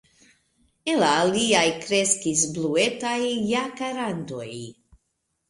[0.93, 3.15] En la aliaj kreskis bluetaj
[3.53, 4.51] jakarandoj.